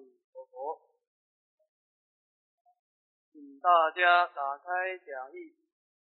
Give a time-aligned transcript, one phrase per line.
[0.00, 0.80] 弥陀佛，
[3.32, 5.54] 请大家打开讲义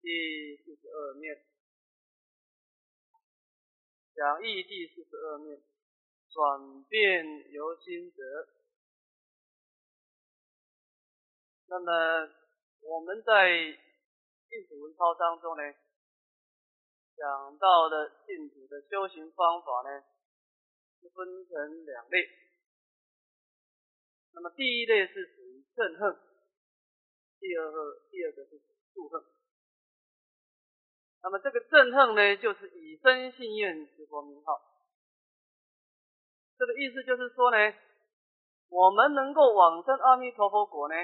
[0.02, 1.44] 第四十二面，
[4.15, 5.62] 讲义第四十二面，
[6.29, 8.47] 转变由心得。
[11.68, 12.29] 那么
[12.82, 13.50] 我们在
[14.50, 15.64] 净土文抄当中呢，
[17.16, 20.04] 讲到的净土的修行方法呢，
[21.14, 22.51] 分成两类。
[24.34, 26.17] 那么第一类是属于憎恨，
[27.40, 28.62] 第二个第二个是
[28.94, 29.21] 妒恨。
[31.23, 34.59] 那么这个憎恨呢，就是以身信愿之佛名号。
[36.57, 37.57] 这个意思就是说呢，
[38.70, 40.95] 我们能够往生阿弥陀佛国呢，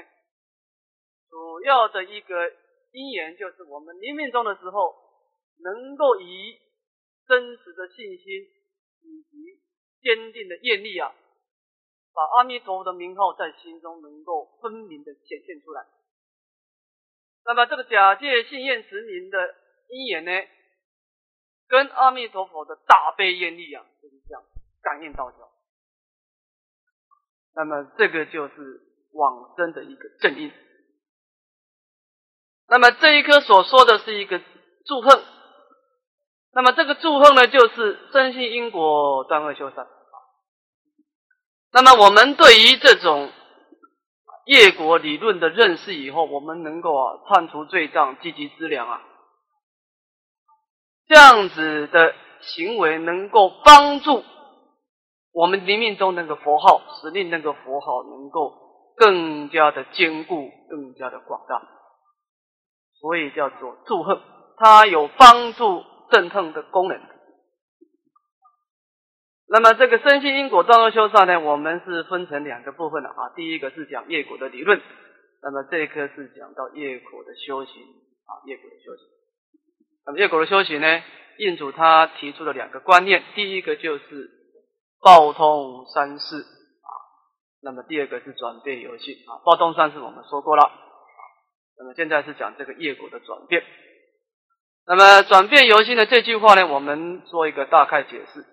[1.28, 2.50] 主要的一个
[2.92, 4.94] 因缘就是我们临命终的时候，
[5.58, 6.58] 能够以
[7.26, 8.26] 真实的信心
[9.02, 9.60] 以及
[10.00, 11.14] 坚定的愿力啊。
[12.18, 15.86] 把阿弥陀佛的名号在心中能够分明的显现出来。
[17.44, 19.54] 那么这个假借信愿持名的
[19.88, 20.32] 因缘呢，
[21.68, 24.42] 跟阿弥陀佛的大悲愿力啊，就是这样
[24.82, 25.48] 感应道交。
[27.54, 28.80] 那么这个就是
[29.12, 30.50] 往生的一个正因。
[32.66, 34.42] 那么这一颗所说的是一个
[34.84, 35.22] 祝贺。
[36.50, 39.86] 那么这个祝贺呢，就是真心因果断恶修善。
[41.72, 43.30] 那么我们对于这种
[44.46, 49.02] 业果理论的认识以后，我们能够啊判除罪障，积极资粮啊，
[51.06, 54.24] 这样子的行为能够帮助
[55.32, 58.54] 我们临命中那个佛号，使令那个佛号能够
[58.96, 61.62] 更加的坚固，更加的广大，
[62.98, 64.20] 所以叫做祝贺，
[64.56, 66.98] 它有帮助正恨的功能。
[69.50, 73.32] 那么这个身心因果断恶修善呢，我们是分成两个部分的啊。
[73.34, 74.78] 第一个是讲业果的理论，
[75.42, 77.82] 那么这一课是讲到业果的修行
[78.26, 79.06] 啊，业果的修行。
[80.04, 81.02] 那么业果的修行呢，
[81.38, 84.30] 印主他提出了两个观念，第一个就是
[85.00, 86.92] 报通三世啊，
[87.62, 89.40] 那么第二个是转变游戏啊。
[89.46, 90.72] 报通三世我们说过了啊，
[91.78, 93.62] 那么现在是讲这个业果的转变。
[94.86, 98.44] 那么转变游戏呢这句话呢，我们做一个大概解释。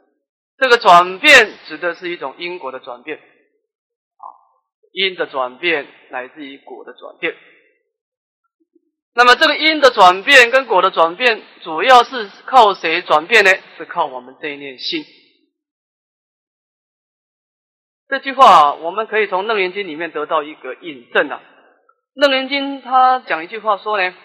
[0.57, 4.25] 这个转变指的是一种因果的转变，啊，
[4.93, 7.35] 因的转变乃至于果的转变。
[9.13, 13.51] 那么这个因的转变跟果的转变，主要是靠谁转变呢？
[13.77, 15.03] 是靠我们这一念心。
[18.07, 21.41] 这句话我们可以从《楞严经》里面得到一个印证啊。
[22.21, 24.15] 《楞严经》他讲一句话说呢，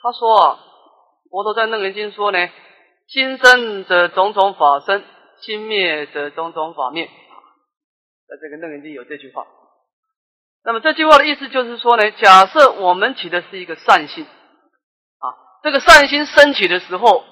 [0.00, 0.58] 他说啊，
[1.30, 2.48] 佛陀在《楞严经》说呢。
[3.10, 5.02] 心生则种种法生，
[5.40, 7.06] 心灭则种种法灭。
[8.28, 9.44] 在这个楞严经有这句话。
[10.62, 15.26] 那么这句话的意思就是说呢，假设我们起的是一个善心啊，
[15.64, 17.24] 这个善心升起的时候，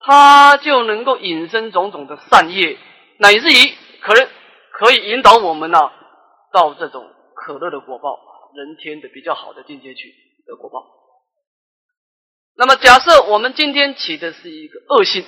[0.00, 2.76] 它就能够引生种种的善业，
[3.18, 4.28] 乃至于可能
[4.72, 5.78] 可以引导我们呢
[6.52, 8.18] 到这种可乐的果报，
[8.56, 10.12] 人天的比较好的境界去
[10.48, 10.99] 的果报。
[12.56, 15.24] 那么，假设我们今天起的是一个恶心，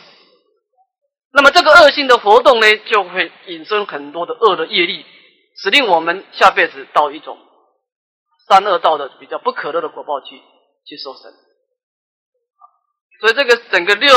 [1.32, 5.06] 那么这个恶心的活动呢，就会引生很多的恶的业力，
[5.56, 7.38] 使令我们下辈子到一种
[8.48, 10.36] 三恶道的比较不可乐的果报去
[10.84, 11.32] 去受生。
[13.20, 14.10] 所以，这个整个六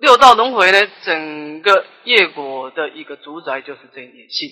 [0.00, 4.48] 六道轮回呢，整个业果的一个主宰就是这一念心，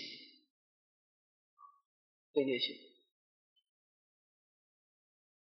[2.33, 2.77] 这一念心。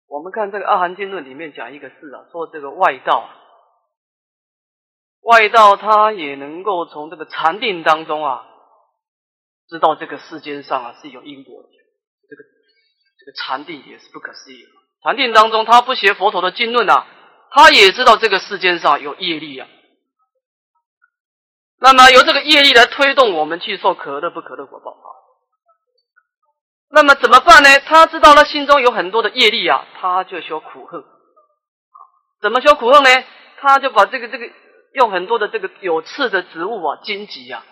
[0.10, 3.30] 我们看这个《阿含经论》里面讲一个事啊，说这个外道，
[5.22, 8.44] 外道他也能够从这个禅定当中啊，
[9.70, 11.70] 知道这个世间上啊是有因果的。
[12.28, 12.44] 这个
[13.20, 14.66] 这个禅定也是不可思议。
[15.04, 17.06] 禅定当中，他不学佛陀的经论啊，
[17.52, 19.68] 他也知道这个世间上有业力啊。
[21.80, 25.09] 那么由这个业力来推动我们去受可乐不可乐果报啊。
[26.92, 27.70] 那么怎么办呢？
[27.86, 31.04] 他知道他心中有很多的业力啊，他就修苦恨。
[32.42, 33.10] 怎么修苦恨呢？
[33.58, 34.50] 他就把这个这个
[34.94, 37.64] 用很多的这个有刺的植物啊、荆棘啊，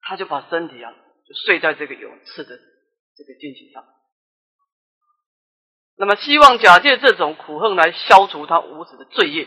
[0.00, 2.58] 他就把身体啊就睡在这个有刺的
[3.16, 3.84] 这个荆棘上。
[5.96, 9.46] 那么希望假借这种苦恨来消除他无始的罪业。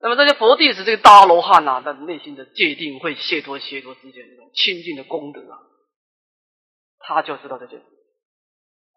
[0.00, 5.58] 那么这些佛弟子这个大罗汉啊，他内心的界定会解脱解脱之间那种清净的功德啊。
[7.06, 7.84] 他就知道这件事。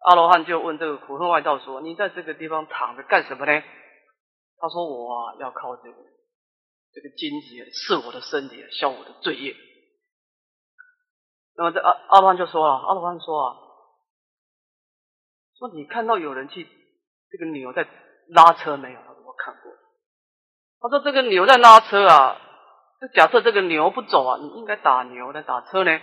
[0.00, 3.52] 阿罗汉就问这个苦恨外道说：“你在这个地方躺着干什么呢？”
[4.58, 5.96] 他说：“我，要靠这个
[6.92, 9.54] 这个荆棘刺我的身体，消我的罪业。”
[11.56, 13.56] 那么这阿阿罗汉就说了，阿罗汉说啊，
[15.58, 16.66] 说你看到有人去
[17.30, 17.86] 这个牛在
[18.28, 19.00] 拉车没有？
[19.00, 19.72] 他说我看过。
[20.80, 22.40] 他说这个牛在拉车啊，
[23.00, 26.00] 就假设这个牛不走啊，你应该打牛来打车呢。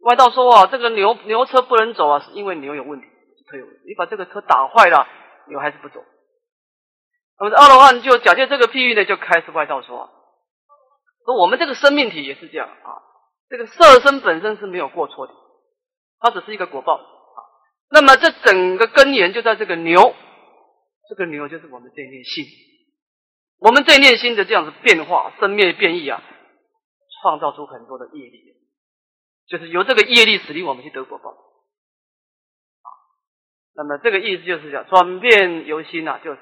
[0.00, 3.06] 外道说啊，这个牛牛车不能走啊，是因为牛有问题，
[3.50, 3.80] 车有问题。
[3.86, 5.06] 你把这个车打坏了，
[5.48, 6.02] 牛还是不走。
[7.38, 10.10] 那么二罗汉就假借这个譬喻呢，就开始外道说，
[11.24, 13.02] 说我们这个生命体也是这样啊。
[13.48, 15.34] 这个色身本身是没有过错的，
[16.20, 17.38] 它只是一个果报啊。
[17.90, 20.14] 那么这整个根源就在这个牛，
[21.08, 22.44] 这个牛就是我们这一念心，
[23.58, 26.22] 我们这一念心的这样子变化、生灭变异啊，
[27.20, 28.54] 创造出很多的业力，
[29.50, 32.88] 就是由这个业力使令我们去得果报啊。
[33.74, 36.40] 那么这个意思就是讲转变由心啊，就是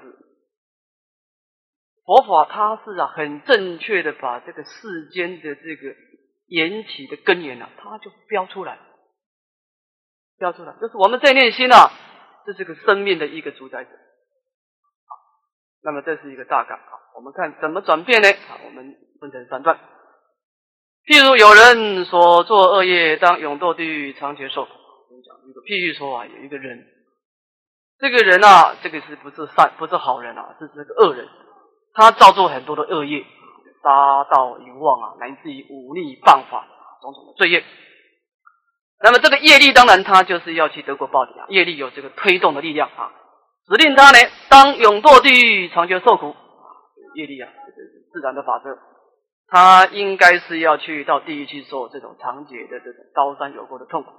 [2.05, 5.97] 佛法它是啊很正确的把这个世间的这个。
[6.51, 8.79] 缘起的根源呢，它就标出来，
[10.39, 11.93] 标出来，就是我们在念心啊，
[12.47, 13.91] 这是个生命的一个主宰者。
[15.83, 18.29] 那么这是一个大概啊，我们看怎么转变呢？
[18.31, 19.79] 啊，我们分成三段。
[21.09, 24.71] 譬如有人所做恶业，当永堕地狱，长劫受苦。
[25.09, 26.85] 我们讲一个譬喻说啊，有一个人，
[27.99, 31.27] 这个人啊，这个是不是善，不是好人啊，是这个恶人，
[31.95, 33.25] 他造作很多的恶业。
[33.81, 36.67] 杀盗淫妄啊，来自于忤逆谤法
[37.01, 37.65] 种种的罪业。
[39.01, 43.13] 那么这个业力当然他就是要去德国报的啊，业力有这个推动的力量啊，
[43.67, 44.19] 指令他呢
[44.51, 46.37] 当永堕地狱，长久受苦。
[47.15, 48.77] 业力啊，这是自然的法则，
[49.51, 54.11] 他应该是要去到地狱去受这种长劫的这种刀山有过的痛苦。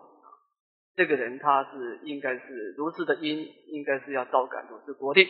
[0.96, 3.38] 这个人他是应该是如此的因，
[3.68, 5.30] 应该是要遭感如是果地。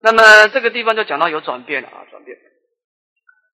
[0.00, 2.38] 那么这个地方就讲到有转变了啊，转变。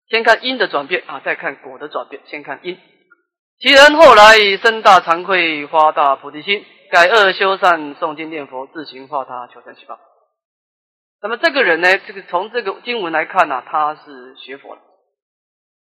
[0.09, 2.21] 先看因的转变啊，再看果的转变。
[2.27, 2.79] 先看因，
[3.59, 9.99] 其人后来生大惭愧，发大菩提心，改恶修善，诵经念佛，自行化他，求生西方。
[11.23, 14.83] 那么这个人呢，这个从这个经文来看呢，他是学佛的。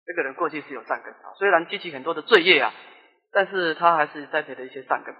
[0.08, 2.72] 这个人过去是有善根啊，虽然积起很多的罪业啊，
[3.30, 5.14] 但是他还是栽培了一些善根。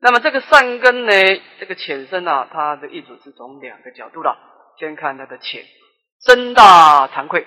[0.00, 1.12] 那么这个善根呢，
[1.58, 4.36] 这个浅深啊，它的意思是从两个角度的。
[4.78, 5.64] 先看它的浅，
[6.20, 7.46] 深大惭愧。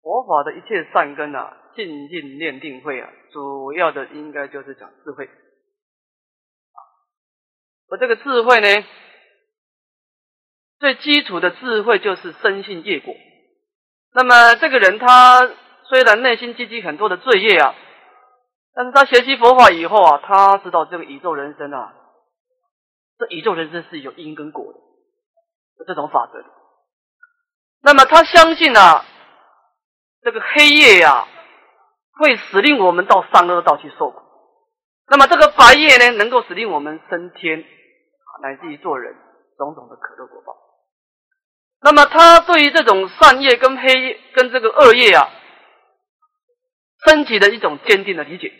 [0.00, 5.28] 佛法的一切善根啊，静静念定慧啊，主要的应该就是讲智慧。
[7.90, 8.68] 而这个智慧呢，
[10.78, 13.14] 最基础的智慧就是深信业果。
[14.12, 15.50] 那么这个人他
[15.88, 17.74] 虽然内心积积很多的罪业啊，
[18.74, 21.94] 但是他学习佛法以后啊，他知道这个宇宙人生啊，
[23.18, 24.78] 这宇宙人生是有因跟果的，
[25.78, 26.44] 有这种法则。
[27.82, 29.04] 那么他相信啊。
[30.26, 31.28] 这个黑夜呀，
[32.18, 34.22] 会使令我们到三恶道去受苦。
[35.06, 37.62] 那么这个白夜呢，能够使令我们升天，
[38.40, 39.14] 乃至于做人，
[39.58, 40.56] 种种的可乐果报。
[41.84, 45.28] 那么他对于这种善业跟黑夜跟这个恶业啊，
[47.06, 48.52] 升起的一种坚定的理解。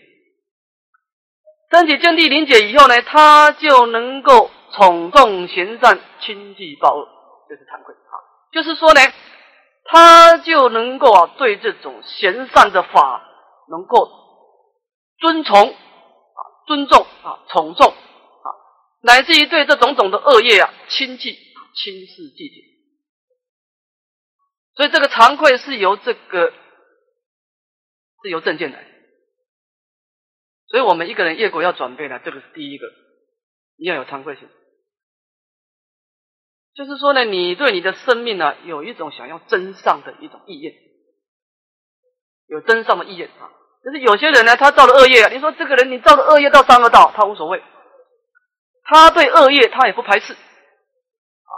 [1.72, 7.08] 升起坚定理解以后呢，他就能够从众行善，轻济报恶，
[7.48, 8.14] 这是惭愧啊。
[8.52, 9.00] 就是说呢。
[9.86, 13.22] 他就能够啊，对这种行善的法
[13.68, 14.08] 能够
[15.18, 18.48] 尊崇啊、尊重啊、从重啊，
[19.02, 21.38] 乃至于对这种种的恶业啊，轻弃、
[21.74, 22.73] 轻视、忌惮。
[24.76, 26.52] 所以这个惭愧是由这个
[28.22, 28.84] 是由正见来。
[30.66, 32.86] 所以我们一个人业果要转变呢，这个是第一个，
[33.76, 34.48] 你要有惭愧心。
[36.74, 40.74] 就是说呢，你对你的生命呢，有一种想要增上的一种意愿，
[42.48, 43.52] 有增上的意愿啊。
[43.84, 47.62] 就是有些人呢，他造了恶业，你说这个人你造了恶业到三恶道，他无所谓，
[48.82, 51.52] 他对恶业他也不排斥啊。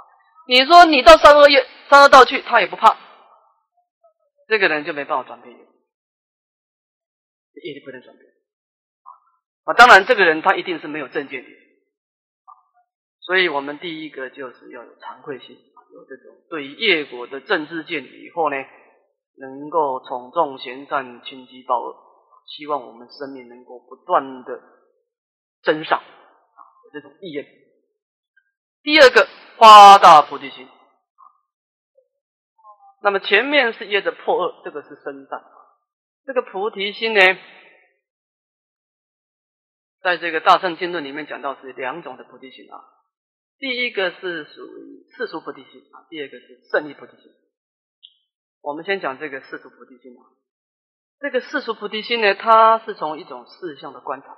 [0.49, 2.99] 你说你到三恶业三恶道去，他也不怕，
[4.47, 5.61] 这个人就没办法转变业，
[7.63, 8.31] 业力不能转变
[9.65, 9.75] 啊。
[9.75, 11.51] 当然，这个人他一定是没有正见的。
[13.21, 15.57] 所以我们第一个就是要有惭愧心，
[15.93, 18.57] 有这种对业果的正知见，以后呢，
[19.37, 21.97] 能够从众贤善，轻积报恶，
[22.47, 24.63] 希望我们生命能够不断的
[25.63, 26.01] 增上，
[26.85, 27.45] 有这种意愿。
[28.85, 29.27] 第二个
[29.57, 30.69] 发大菩提心，
[33.03, 35.45] 那么前面是业的破恶，这个是生善，
[36.25, 37.21] 这个菩提心呢，
[40.01, 42.83] 在这个大乘经论里面讲到是两种的菩提心啊。
[43.59, 47.33] 第一个是属于世俗菩提心啊，第二个是胜利菩提心。
[48.61, 50.23] 我们先讲这个世俗菩提心啊。
[51.21, 54.37] 这个世俗菩提心呢，它是从一种事相的观察，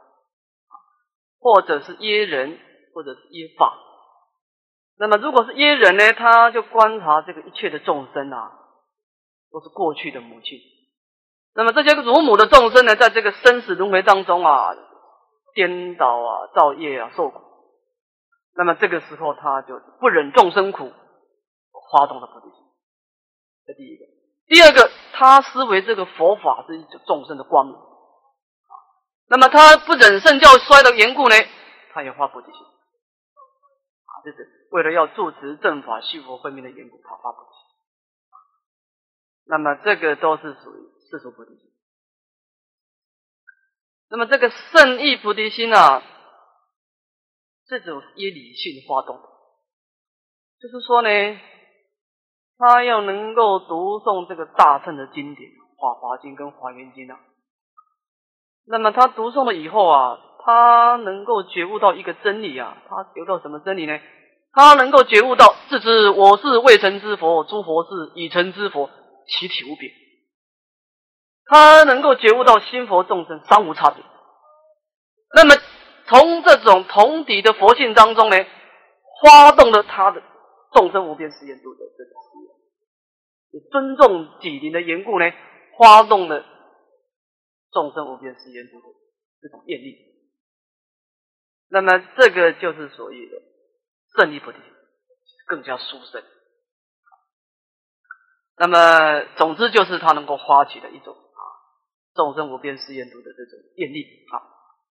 [1.40, 2.60] 或者是耶人，
[2.92, 3.76] 或者是耶法。
[4.98, 8.52] 那么如果是耶人呢，他就观察这个一切的众生啊，
[9.52, 10.58] 都是过去的母亲。
[11.54, 14.74] 那么这些乳母的众生呢，在这个生死轮回当中啊，
[15.54, 17.40] 颠倒啊，造业啊，受苦。
[18.56, 20.92] 那么这个时候，他就不忍众生苦，
[21.92, 22.64] 发动了菩提心。
[23.66, 24.04] 这第一个。
[24.48, 27.76] 第二个，他思维这个佛法是一种众生的光明。
[29.28, 31.36] 那么他不忍圣教衰的缘故呢，
[31.92, 32.60] 他也发菩提心。
[34.24, 37.66] 就，是为了要助持正法、续佛慧命的缘故，他发菩提心。
[39.46, 41.70] 那么这个都是属于世俗菩提心。
[44.10, 46.02] 那么这个圣意菩提心啊，
[47.66, 49.20] 这种以理性发动，
[50.60, 51.08] 就是说呢，
[52.56, 57.20] 他要能够读诵这个大圣的经典，《法华经》跟《华严经》啊。
[58.64, 64.00] 那么他读诵了以后啊，他能够觉悟到一个真理啊，他觉悟到什么真理呢？
[64.50, 68.88] 他能够觉悟到自知我是未成之佛，诸佛是已成之佛，
[69.26, 69.90] 其体无别。
[71.44, 74.02] 他能够觉悟到心佛众生三无差别。
[75.34, 75.54] 那么
[76.06, 78.36] 从这种同体的佛性当中呢，
[79.22, 80.22] 发动了他的
[80.72, 82.14] 众生无边誓愿度的这种
[83.52, 85.30] 誓愿，尊重己灵的缘故呢，
[85.78, 86.42] 发动了
[87.70, 88.86] 众生无边誓愿度的
[89.42, 90.07] 这种愿力。
[91.70, 93.42] 那么这个就是所谓的
[94.16, 94.58] 胜利菩提，
[95.46, 96.22] 更加殊胜。
[98.56, 101.42] 那么总之就是他能够发起的一种啊。
[102.14, 104.42] 众生无边誓愿度的这种愿力啊，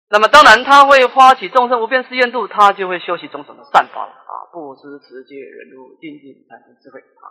[0.10, 7.30] 那么当然他会发起众生无边誓愿度，他就会修习种种的善法啊，布施、持戒、忍辱、定静、禅定、智慧啊，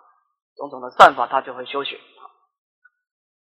[0.57, 2.23] 种种的善法他就会修学啊。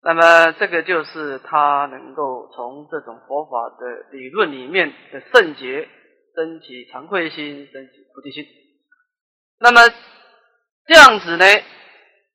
[0.02, 5.90] 那么这个就是他能够从这种佛法的理论里面的圣洁
[6.36, 8.46] 升起惭愧心，升起菩提心。
[9.60, 9.82] 那么
[10.88, 11.46] 这样子呢，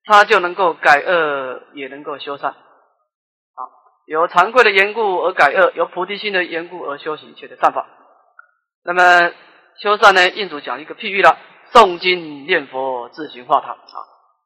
[0.05, 2.51] 他就能够改恶，也能够修善。
[2.51, 2.57] 啊
[4.07, 7.87] 有惭愧的缘故而改恶，有菩提心的缘故而修行一切的善法。
[8.85, 9.33] 那么
[9.81, 10.29] 修善呢？
[10.29, 11.39] 印主讲一个譬喻了：
[11.73, 13.79] 诵经念佛，自行化他啊，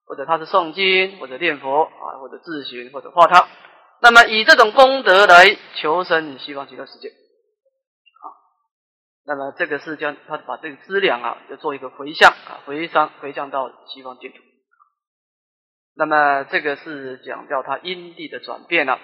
[0.08, 3.46] 或者他是诵经，或者念佛啊，或者自寻，或者化他。
[4.00, 8.26] 那么以这种功德来求生西方极乐世界啊。
[9.26, 14.38] 那么这个是将他把这个资粮啊，要做一个回向啊，回向回向到西方净土。
[15.94, 18.98] 那么这个是讲到他因地的转变了。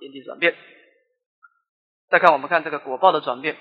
[0.00, 0.54] 因地转变，
[2.08, 3.56] 再看我们看这个果报的转变，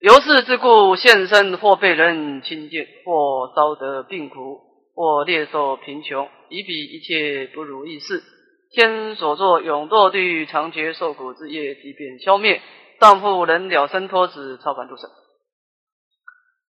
[0.00, 4.60] 由是之故现身，或被人轻贱，或遭得病苦，
[5.00, 8.22] 或猎受贫穷，以彼一切不如意事，
[8.70, 12.60] 天所作永堕地狱，长劫受苦之业即便消灭，
[13.00, 15.08] 丈夫能了生脱子，超凡入圣。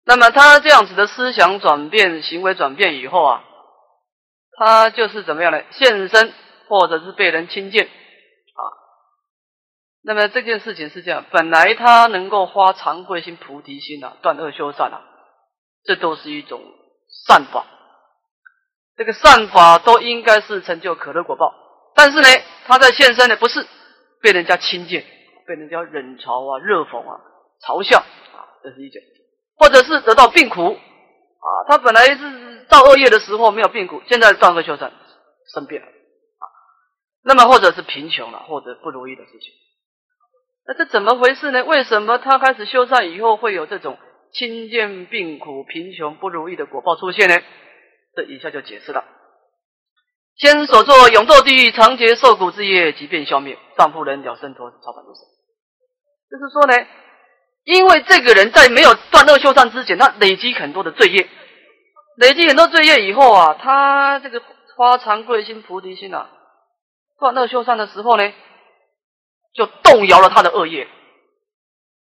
[0.05, 3.43] 那么他这样子的思想转变、行为转变以后啊，
[4.55, 5.63] 他就是怎么样呢？
[5.71, 6.31] 现身，
[6.67, 7.89] 或者是被人轻贱。
[10.03, 15.01] 那么这件事情是这样，本来他能够发常贵心、菩提心啊，断恶修善啊，
[15.85, 16.61] 这都是一种
[17.25, 17.65] 善法。
[18.97, 21.53] 这个善法都应该是成就可乐果报，
[21.95, 22.27] 但是呢，
[22.65, 23.65] 他在现身呢，不是
[24.21, 25.03] 被人家轻贱，
[25.47, 27.19] 被人家冷嘲啊、热讽啊、
[27.65, 29.01] 嘲笑啊，这是一种；
[29.57, 34.91] 或者是得到病苦啊，他本来是造恶业的时候没有病苦，现在断恶修善
[35.53, 36.45] 生病了啊。
[37.23, 39.53] 那么或者是贫穷了，或者不如意的事情。
[40.67, 41.63] 那这怎么回事呢？
[41.63, 43.97] 为什么他开始修善以后会有这种
[44.31, 47.41] 亲见病苦、贫穷不如意的果报出现呢？
[48.15, 49.03] 这一下就解释了：
[50.35, 55.23] 先所作永堕地狱、长劫受苦之业，即便消灭，丈夫人了生脱超凡入生。
[56.29, 56.87] 就是说呢，
[57.63, 61.29] 因为这个人在没有断恶修善之前，他累积很多的罪业，
[62.17, 64.41] 累积很多罪业以后啊，他这个
[64.77, 66.29] 发惭愧心、菩提心啊，
[67.19, 68.33] 断恶修善的时候呢？
[69.53, 70.87] 就动摇了他的恶业，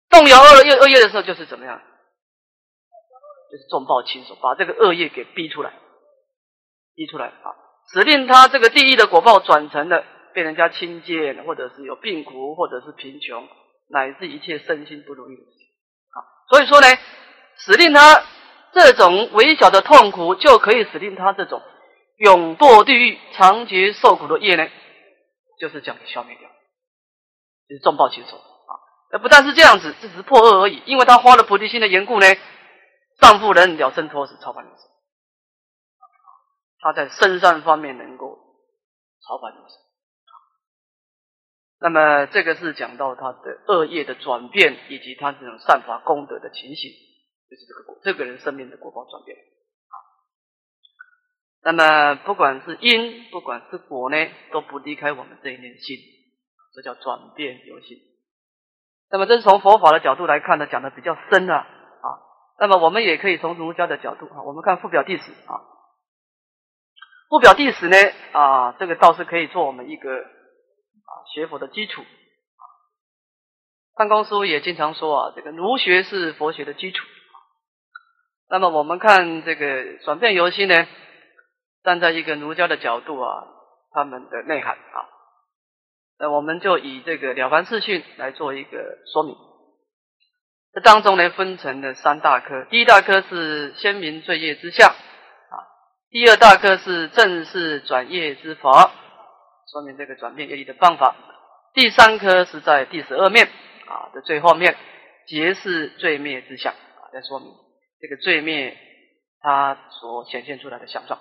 [0.08, 1.78] 动摇恶业恶业的时候，就是怎么样？
[3.52, 5.74] 就是重报轻手，把这个恶业给逼出来，
[6.94, 7.54] 逼出来啊，
[7.92, 13.48] 使令他这个地狱的果报转成了被人家轻贱，或者是有病苦，或者是贫穷，
[13.88, 16.18] 乃至一切身心不如意啊。
[16.50, 16.86] 所以说呢，
[17.56, 18.24] 使令他
[18.72, 21.62] 这种微小的痛苦，就可以使令他这种
[22.18, 24.68] 永堕地狱、长劫受苦的业呢，
[25.60, 26.48] 就是这样消灭掉。
[27.66, 28.76] 就是重报轻受啊！
[29.10, 30.82] 那不但是这样子，这只是破恶而已。
[30.84, 32.26] 因为他花了菩提心的缘故呢，
[33.20, 34.78] 丈夫人了生脱死，超凡入生。
[36.84, 38.36] 他在身上方面能够
[39.26, 39.78] 超凡入圣。
[41.80, 46.90] 那么这个是讲到他的恶业的转变，以及他这种善法功德的情形，
[47.48, 49.34] 就是这个，这个人生命的果报转变。
[51.62, 54.16] 那么不管是因，不管是果呢，
[54.52, 55.96] 都不离开我们这一念心，
[56.74, 57.96] 这叫转变有心。
[59.10, 62.08] 那么这是从佛法的角度来看呢，讲的比较深了啊。
[62.58, 65.64] 那么我们也可以从儒家的角度啊，我们看附表弟子啊，
[67.34, 67.96] 不表第十呢
[68.30, 72.04] 啊，这个倒是可以做我们一个啊学佛的基础。
[73.96, 77.04] 三公书也经常说啊，这个儒学是佛学的基础。
[78.48, 80.86] 那么我们看这个转变游戏呢？
[81.82, 83.42] 站在一个儒家的角度啊，
[83.90, 85.10] 他们的内涵啊，
[86.20, 89.34] 那我们就以这个《了凡四训》来做一个说明。
[90.72, 92.64] 这当中呢，分成了三大科。
[92.70, 94.94] 第一大科是先民罪业之相，
[96.14, 98.92] 第二大科是正式转业之法，
[99.72, 101.16] 说明这个转变业力的方法。
[101.74, 103.48] 第三科是在第十二面
[103.88, 104.76] 啊的最后面，
[105.26, 107.48] 结是罪灭之相啊，在说明
[108.00, 108.78] 这个罪灭
[109.40, 111.18] 它所显现出来的相状。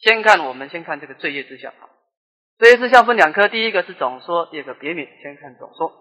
[0.00, 1.86] 先看我们先看这个罪业之相啊，
[2.58, 5.06] 罪业之相分两科，第一个是总说，第二个别名。
[5.22, 5.92] 先看总说，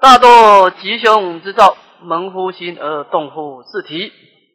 [0.00, 4.10] 大多吉凶之兆，蒙乎心而动乎事体，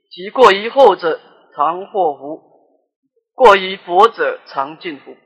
[0.09, 1.21] 其过于后者，
[1.59, 2.39] 常祸福；
[3.33, 5.17] 过于薄者，常尽福。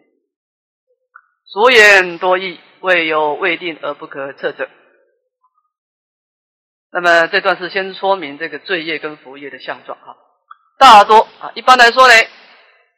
[1.46, 4.68] 所言多义，未有未定而不可测者。
[6.92, 10.18] 那么这段是先说明这个罪业跟福业的相状啊，
[10.80, 12.14] 大多啊，一般来说呢。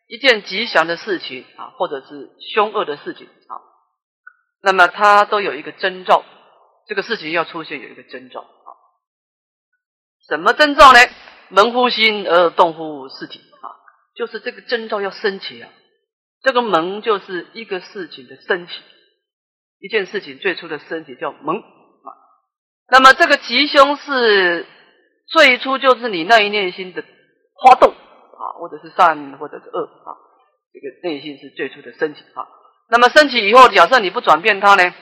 [0.08, 3.58] 一件吉祥的事情啊，或者是凶恶的事情啊，
[4.62, 6.24] 那么它都有一个征兆，
[6.88, 8.70] 这个事情要出现有一个征兆啊。
[10.30, 11.00] 什么征兆呢？
[11.56, 13.66] 门乎心而动乎事体啊，
[14.16, 15.70] 就是这个征兆要升起啊。
[16.44, 18.74] 这个门就是一个事情的升起，
[19.80, 22.10] 一件事情最初的升起叫门啊。
[22.90, 24.66] 那么这个吉凶是
[25.28, 27.02] 最初就是你那一念心的
[27.64, 27.96] 发动。
[28.38, 30.12] 啊，或者是善，或者是恶啊，
[30.74, 32.44] 这个内心是最初的升起啊。
[32.90, 34.94] 那么升起以后，假设你不转变它呢，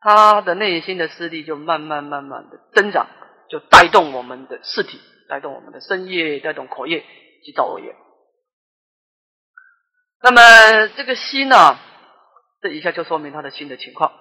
[0.00, 3.06] 它的内心的势力就慢慢慢慢的增长，
[3.50, 4.98] 就带动我们的事体，
[5.34, 7.04] 带动我们的身业，带动口业
[7.42, 7.96] 及造恶业。
[10.22, 11.76] 那么这个心呢，
[12.62, 14.12] 这一下就说明他的心的情况。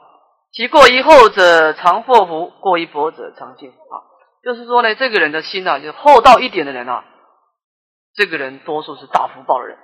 [0.51, 3.95] 其过于厚者常祸福，过于薄者常尽啊。
[4.43, 7.05] 就是说呢，这个人的心啊，就是厚道一点的人啊。
[8.15, 9.77] 这个人多数是大福报的人，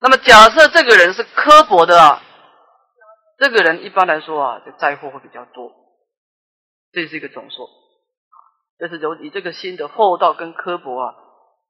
[0.00, 2.22] 那么假设这个人是刻薄的啊，
[3.38, 5.70] 这个人一般来说啊，就灾祸会比较多，
[6.92, 7.68] 这是一个总说，
[8.78, 11.14] 这是由以这个心的厚道跟刻薄啊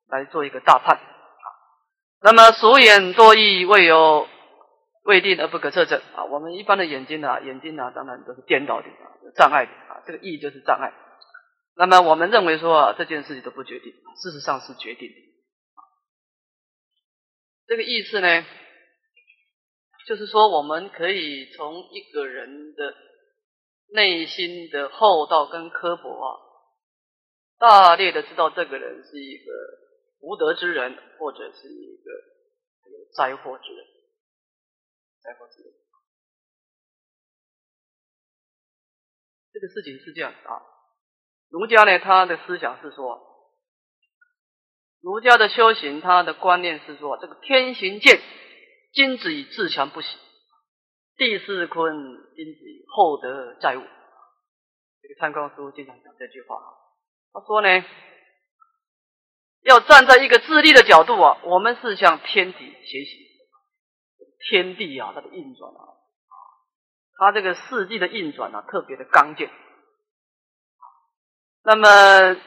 [0.08, 0.98] 来做一个大判。
[2.22, 4.26] 那么俗眼多义未有
[5.04, 8.86] 未定而不可测者啊，我们一般的眼睛啊，眼睛啊，当然都是颠倒的，
[9.36, 10.92] 障碍的啊，这个义就是障碍。
[11.76, 15.14] 那么我们认为说啊，这件事情都不决定，事实上是决定的。
[17.66, 18.46] 这个意思呢，
[20.06, 22.94] 就是说我们可以从一个人的
[23.92, 26.28] 内心的厚道跟刻薄啊，
[27.64, 29.50] 大略的知道这个人是一个
[30.20, 32.10] 无德之人，或者是一个
[32.90, 33.86] 有灾祸之人，
[35.22, 35.72] 灾祸之人。
[39.50, 40.60] 这个事情是这样啊。
[41.48, 43.18] 儒家呢，他的思想是说，
[45.00, 48.20] 儒家的修行，他的观念是说，这个天行健，
[48.92, 50.18] 君子以自强不息；
[51.16, 51.94] 地势坤，
[52.36, 53.80] 君子以厚德载物。
[55.00, 56.83] 这个参考书经常讲这句话。
[57.34, 57.68] 他说呢，
[59.62, 63.26] 要站在一个自立的角度啊，我们是向天地学习，
[64.48, 65.98] 天地啊，它的运转啊，
[67.18, 69.50] 它这个四季的运转啊，特别的刚健。
[71.64, 72.40] 那么，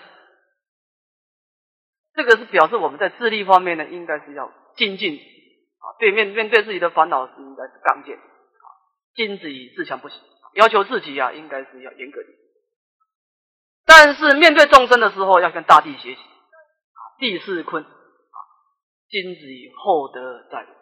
[2.13, 5.85] 这个是表示我们在智力方面呢，应该是要精进啊。
[5.99, 8.67] 对面面对自己的烦恼是应该是刚健啊，
[9.15, 10.15] 君子以自强不息，
[10.53, 12.29] 要求自己啊，应该是要严格的。
[13.87, 16.21] 但是面对众生的时候，要跟大地学习，
[17.19, 18.37] 地势坤啊，
[19.07, 20.75] 君子以厚德载物，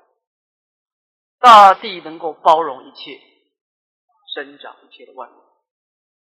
[1.39, 3.21] 大地能够包容一切，
[4.33, 5.35] 生长一切的万物。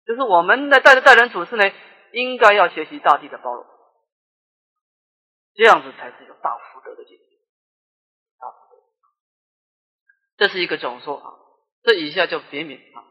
[0.05, 1.63] 就是我们的待待人处事呢，
[2.13, 3.65] 应该要学习大地的包容，
[5.55, 7.23] 这样子才是有大福德的境界。
[8.39, 8.81] 大福德，
[10.37, 11.33] 这是一个总说啊。
[11.81, 13.01] 这以下就别名啊。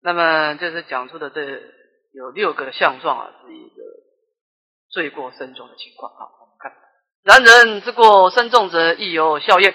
[0.00, 1.77] 那么就是讲出的这
[2.18, 3.82] 有六个相状啊，是一个
[4.90, 6.26] 罪过深重的情况啊。
[6.40, 6.72] 我们看，
[7.22, 9.72] 然人之过深重者，亦有效业。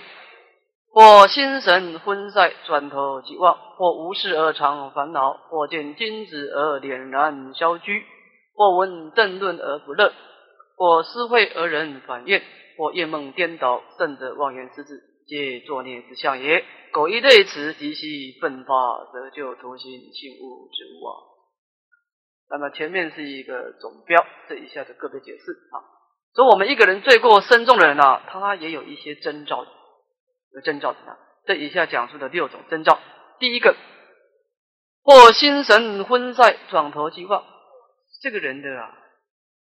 [0.95, 8.03] 或心神昏塞，转头即忘；或无事而常烦恼；或见君子而俨然消居；
[8.53, 10.11] 或闻正论而不乐；
[10.77, 12.41] 或思会而人反厌；
[12.77, 15.01] 或夜梦颠倒，甚者妄言失志。
[15.25, 16.63] 皆作孽之相也。
[16.91, 18.75] 苟一对此，即悉奋发，
[19.13, 21.32] 得救图心，性物之物啊。
[22.49, 25.81] 那么前面是一个总标，这一下子个别解释啊。
[26.33, 29.65] 所以，我们一个人罪过深重的人啊，他也有一些征兆，
[30.53, 30.99] 有征兆的？
[31.45, 32.99] 这以下讲述的六种征兆。
[33.39, 33.75] 第一个，
[35.03, 37.43] 或心神昏塞，转头即忘。
[38.21, 38.91] 这个人的啊，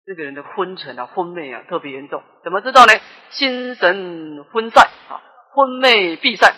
[0.06, 2.22] 这个人的昏沉啊、昏昧啊，特别严重。
[2.44, 2.94] 怎么知道呢？
[3.32, 5.22] 心神昏塞啊。
[5.56, 6.52] 昏昧闭塞，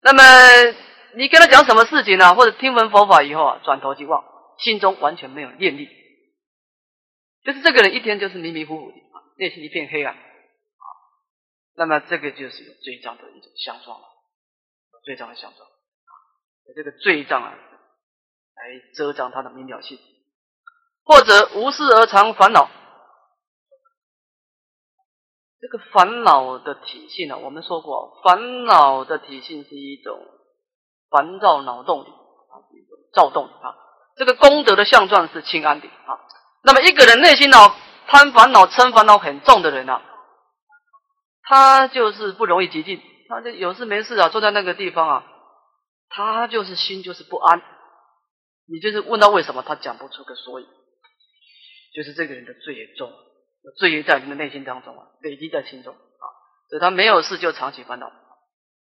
[0.00, 0.22] 那么
[1.16, 2.34] 你跟他讲什么事情呢？
[2.34, 4.24] 或者听闻佛法以后啊，转头即忘，
[4.62, 5.88] 心中完全没有念力，
[7.42, 10.86] 就是这个人一天就是迷迷糊糊的，啊内心一片黑暗啊。
[11.74, 14.06] 那么这个就是有罪障的一种相状了，
[15.04, 16.12] 罪障的相状啊，
[16.76, 19.98] 这个罪障啊，来遮障他的明了性，
[21.02, 22.70] 或者无事而常烦恼。
[25.60, 30.20] 这个烦恼的体性呢，我们说过，烦恼的体性是一种
[31.08, 33.81] 烦躁脑动力啊，一种躁动啊。
[34.16, 36.18] 这个功德的相状是清安的啊。
[36.62, 37.56] 那么一个人内心呢，
[38.06, 40.02] 贪烦恼、嗔烦恼很重的人啊，
[41.42, 45.24] 他就是不容易极静，他就有事没事啊，坐在那个地方啊，
[46.08, 47.62] 他就是心就是不安。
[48.68, 50.66] 你就是问他为什么，他讲不出个所以，
[51.94, 53.12] 就是这个人的罪也重。
[53.78, 56.24] 罪业在你的内心当中啊，累积在心中啊，
[56.68, 58.10] 所以他没有事就常起烦恼，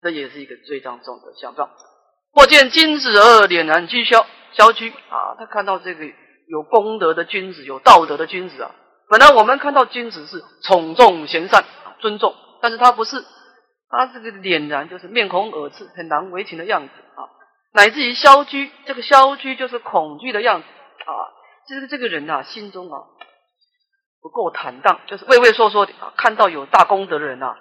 [0.02, 1.70] 这也是一个罪障重的相状。
[2.36, 6.06] 或见君子而俨然居消消居啊，他看到这个
[6.48, 8.71] 有功德的君子，有道德的君子啊，
[9.10, 13.24] 本来我们看到君子是宠重贤善啊，尊重，但是他不是，
[13.89, 17.26] 他这个俨然就是面红耳赤，很难为情的样子啊，
[17.74, 21.12] 乃至于消居，这个消居就是恐惧的样子啊，
[21.69, 23.00] 就是这个人呐，心中啊。
[24.21, 26.12] 不够坦荡，就是畏畏缩缩的啊！
[26.17, 27.56] 看到有大功德的人呐，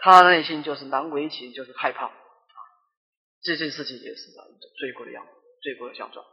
[0.00, 2.10] 他内心就是难为情，就是害怕。
[3.42, 4.44] 这件事情也是一种，
[4.78, 5.30] 罪过的样子，
[5.62, 6.24] 罪过的相状。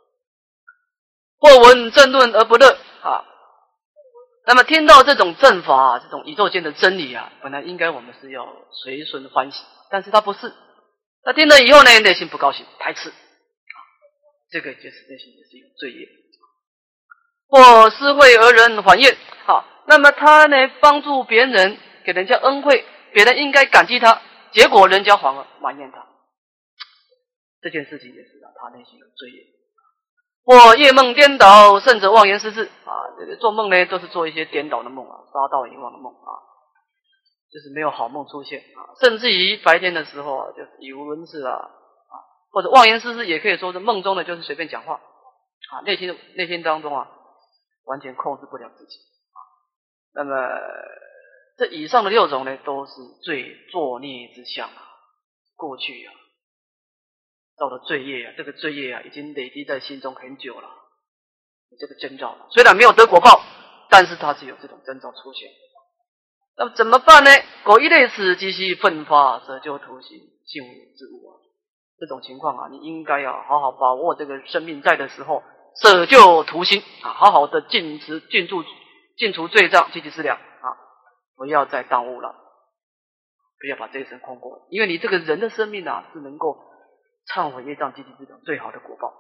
[1.40, 3.24] 或闻正论而不乐啊，
[4.46, 10.52] 那么听到这种正法，这种宇宙间的真理啊，本来应该我们是要随顺欢喜，但是他不是，
[11.24, 13.78] 他听了以后呢，内心不高兴，排斥啊，
[14.50, 16.08] 这个就是内心也是有罪业。
[17.50, 19.16] 或施惠而人还愿。
[19.46, 26.06] 好，那么他呢，帮助别人，给人家恩惠，别人应该感激他，结果人家反而埋怨他，
[27.62, 29.44] 这件事情也是让他内心有罪业。
[30.44, 36.30] 或夜梦颠倒，甚至妄言失智啊，这个做梦呢，都是做一些颠倒的梦啊，杀盗淫妄的梦啊，
[37.52, 42.16] 就是没有好梦出现啊，甚至于白天的时候啊，就是语无伦次啊啊，
[42.52, 45.02] 或者妄言失智，也可以说是梦中的就是随便讲话
[45.72, 47.10] 啊，内心内心当中啊，
[47.86, 49.00] 完全控制不了自己
[49.34, 49.40] 啊。
[50.14, 50.48] 那么
[51.58, 52.94] 这以上的六种呢，都是
[53.24, 54.84] 罪作孽之相啊。
[55.58, 56.14] 过去啊，
[57.58, 60.70] 造的罪业啊，这个罪业啊，已经累积在心中很久了。
[61.80, 63.42] 这个征兆虽然没有得果报，
[63.90, 65.50] 但是它是有这种征兆出现。
[66.56, 67.30] 那么怎么办呢？
[67.66, 70.64] 果一类此，即须奋发舍救图形性
[70.98, 71.34] 之物啊。
[72.00, 75.44] 这种情况啊，你应该要好好把握这个生命在的时候，
[75.82, 78.64] 舍救图心啊，好好的尽职尽住。
[79.18, 80.78] 尽除罪障，积极思量啊！
[81.36, 82.36] 不要再耽误了，
[83.60, 84.68] 不要把这一生空过。
[84.70, 86.56] 因为你这个人的生命啊，是能够
[87.34, 89.14] 忏悔业障、积极思量最好的果报，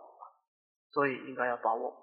[0.91, 1.95] 所以应该要把握。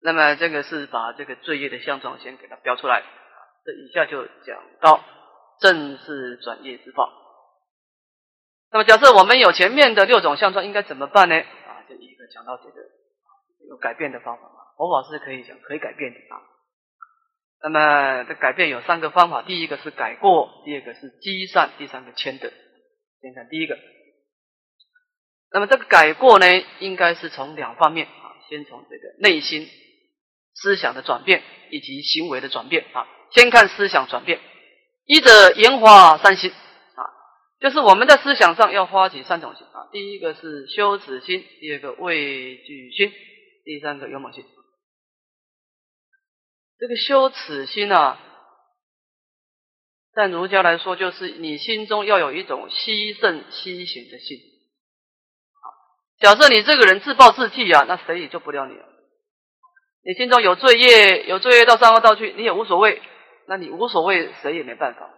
[0.00, 3.02] 那么这个是把这个罪业的相状先给它标出来。
[3.64, 5.02] 这以下就讲到
[5.60, 7.12] 正式转业之报。
[8.70, 11.34] 那么假设我们有前面的六种相状，应该怎么办呢？
[11.34, 12.80] 啊，这一个讲到这个
[13.68, 14.54] 有改变的方法嘛。
[14.76, 16.40] 佛法是可以讲，可以改变的啊。
[17.60, 22.50] 那么这改变有三个方法，第一个是改过，第二个是积善，第三个谦德。
[23.20, 23.78] 先看第一个。
[25.50, 26.46] 那么这个改过呢，
[26.80, 29.68] 应该是从两方面啊，先从这个内心
[30.54, 33.06] 思想的转变以及行为的转变啊。
[33.30, 34.40] 先看思想转变，
[35.04, 37.02] 一者研花三心啊，
[37.60, 39.88] 就是我们在思想上要发起三种心啊。
[39.92, 43.12] 第一个是羞耻心，第二个畏惧心，
[43.64, 44.44] 第三个勇猛心。
[46.78, 48.20] 这个羞耻心啊，
[50.14, 54.38] 在儒家来说，就是你心中要有一种牺牲牺行的心。
[56.18, 58.84] 假设你这个人自暴自弃啊，那谁也救不了你了。
[60.02, 63.00] 你心中有罪业，有罪业到三恶道去，你也无所谓，
[63.46, 65.10] 那你无所谓，谁也没办法。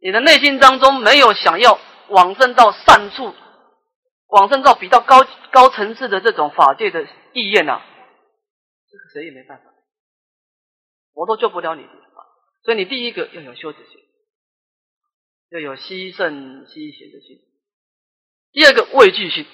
[0.00, 3.34] 你的内心当中没有想要往生到善处，
[4.26, 7.80] 往生到比较高高层次的这种法界的意愿呐，
[8.90, 9.64] 这个谁也没办法，
[11.14, 11.86] 我都救不了你。
[12.64, 14.00] 所以你第一个要有羞耻心，
[15.50, 17.36] 要有牺牲牺贤的心；
[18.52, 19.44] 第二个畏惧心。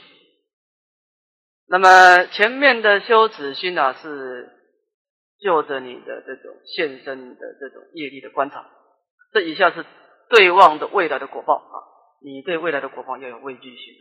[1.67, 4.49] 那么前面的羞耻心呢，是
[5.41, 8.71] 就着你的这种现身的这种业力的观察。
[9.33, 9.85] 这以下是
[10.29, 11.75] 对望的未来的果报啊！
[12.23, 13.95] 你对未来的果报要有畏惧心。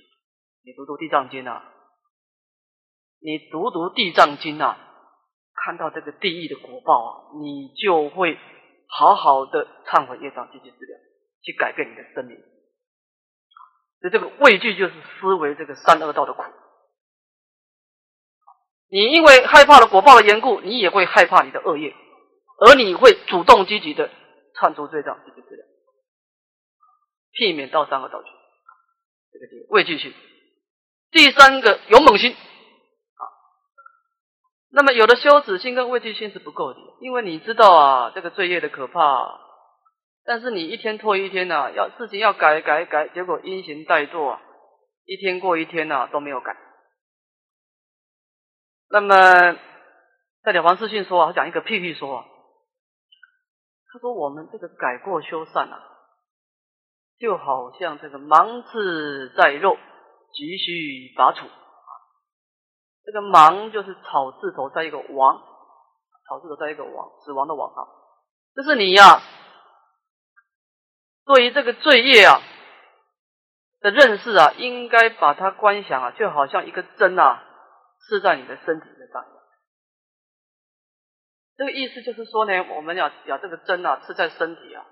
[0.63, 1.73] 你读读地藏经啊，
[3.21, 4.77] 你读读地藏经啊，
[5.65, 8.37] 看到这个地狱的果报啊，你就会。
[8.91, 10.97] 好好的忏悔业障，积极治疗，
[11.43, 12.35] 去改变你的生命。
[14.01, 16.43] 所以这个畏惧就是思维这个三恶道的苦。
[18.89, 21.93] 你因为害怕了果报的缘故，你也会害怕你的恶业，
[22.65, 24.09] 而你会主动积极的
[24.55, 25.65] 忏除罪障，积极治疗，
[27.33, 28.29] 避免到三恶道去。
[29.31, 30.13] 这个畏惧心。
[31.11, 32.35] 第三个勇猛心。
[34.71, 39.39] 那么有的羞耻心跟畏惧心是不够的，因为你知道啊，这个罪业的可怕。
[40.25, 44.37] 但是你一天拖一天呐，要事情要改改改，结果因循怠惰，
[45.05, 46.55] 一天过一天呐都没有改。
[48.91, 49.15] 那么
[50.43, 52.25] 在了凡四训说啊，讲一个譬喻说啊，
[53.91, 55.81] 他说我们这个改过修善啊，
[57.17, 59.77] 就好像这个芒刺在肉，
[60.31, 61.47] 急需拔除。
[63.09, 65.41] 这个芒就是草字头在一个王，
[66.27, 67.81] 草字头在一个王，死亡的王啊。
[68.55, 69.19] 就是你呀，
[71.25, 72.39] 对于这个罪业啊
[73.79, 77.43] 的认识啊，应该把它观想啊，就好像一个针啊，
[77.97, 79.25] 刺在你的身体的上。
[81.57, 84.85] 这个意思就是说呢，我们要把这个针啊刺在身体啊，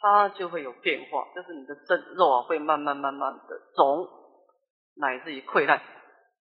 [0.00, 4.06] 它就会有变化，就是你的针肉啊会慢慢慢慢的肿，
[4.96, 5.80] 乃至于溃烂。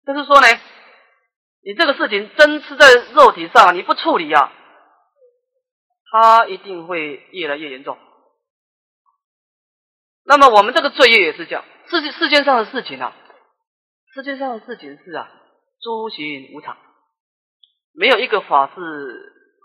[0.07, 0.47] 就是说呢，
[1.62, 4.53] 你这个事情真是在肉体上，你不处理啊，
[6.11, 7.99] 它一定会越来越严重。
[10.25, 13.17] 那么我们这个罪业也是这样，世界世界上的事情啊，
[14.14, 15.31] 世界上的事情是啊，
[15.81, 16.77] 诸行无常，
[17.93, 18.81] 没有一个法是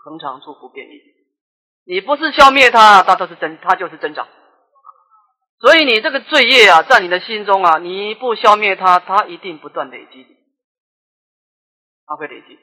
[0.04, 1.00] 恒常处不变异。
[1.84, 4.28] 你不是消灭它，它都是增，它就是增长。
[5.60, 10.26] 所以你这个罪业啊，在你的心中啊，你不消灭它，它一定不断累积，
[12.06, 12.58] 它会累积，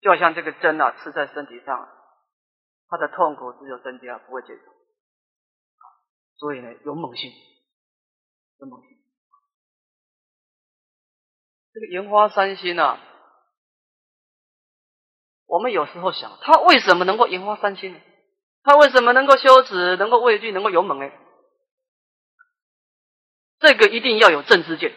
[0.00, 1.88] 就好像这个针啊，刺在身体上，
[2.88, 4.62] 它的痛苦只有增加，不会减少。
[6.36, 7.28] 所以呢，勇猛性，
[8.60, 8.90] 勇猛性。
[11.74, 13.00] 这个莲花三心啊，
[15.46, 18.00] 我们有时候想，他为什么能够莲花三心呢？
[18.62, 21.10] 他为什么能够羞耻，能够畏惧，能够勇猛呢？
[23.62, 24.90] 这个一定要有正知见，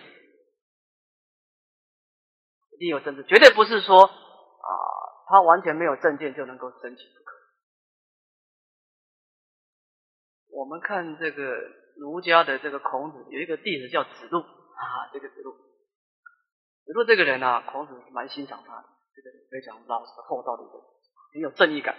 [2.73, 4.11] 一定有正知，绝对不是说啊，
[5.29, 7.35] 他完全没有正见就能够升起不可。
[10.49, 11.43] 我们看这个
[11.95, 20.87] 儒家的这个孔子有一个弟子叫子路啊，这个子路，子路这个人啊，孔子蛮欣赏他的，这个非常老实厚道的一个人，
[21.33, 21.95] 很有正义感。